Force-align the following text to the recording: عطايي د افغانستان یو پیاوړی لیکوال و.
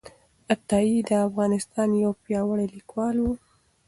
عطايي 0.53 0.97
د 1.09 1.11
افغانستان 1.27 1.89
یو 2.03 2.11
پیاوړی 2.23 2.67
لیکوال 2.75 3.15
و. 3.21 3.25